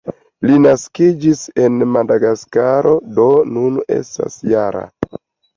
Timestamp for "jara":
4.49-4.83